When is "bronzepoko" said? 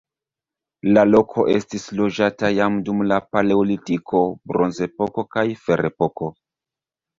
4.55-5.29